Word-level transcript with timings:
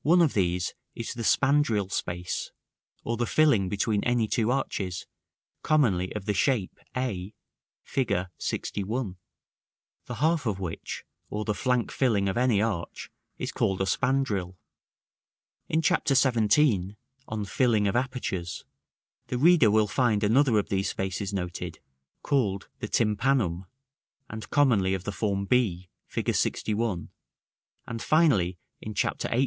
One 0.00 0.22
of 0.22 0.32
these 0.32 0.72
is 0.94 1.12
the 1.12 1.22
spandril 1.24 1.92
space, 1.92 2.52
or 3.04 3.18
the 3.18 3.26
filling 3.26 3.68
between 3.68 4.02
any 4.02 4.26
two 4.26 4.50
arches, 4.50 5.06
commonly 5.62 6.10
of 6.14 6.24
the 6.24 6.32
shape 6.32 6.80
a, 6.96 7.34
Fig. 7.82 8.08
LXI.; 8.38 9.16
the 10.06 10.14
half 10.14 10.46
of 10.46 10.58
which, 10.58 11.04
or 11.28 11.44
the 11.44 11.52
flank 11.52 11.92
filling 11.92 12.30
of 12.30 12.38
any 12.38 12.62
arch, 12.62 13.10
is 13.36 13.52
called 13.52 13.82
a 13.82 13.84
spandril. 13.84 14.56
In 15.68 15.82
Chapter 15.82 16.14
XVII., 16.14 16.96
on 17.26 17.44
Filling 17.44 17.86
of 17.86 17.94
Apertures, 17.94 18.64
the 19.26 19.36
reader 19.36 19.70
will 19.70 19.86
find 19.86 20.24
another 20.24 20.58
of 20.58 20.70
these 20.70 20.88
spaces 20.88 21.34
noted, 21.34 21.78
called 22.22 22.70
the 22.78 22.88
tympanum, 22.88 23.66
and 24.30 24.48
commonly 24.48 24.94
of 24.94 25.04
the 25.04 25.12
form 25.12 25.44
b, 25.44 25.90
Fig. 26.06 26.24
LXI.: 26.28 27.10
and 27.86 28.00
finally, 28.00 28.56
in 28.80 28.94
Chapter 28.94 29.28
XVIII. 29.28 29.36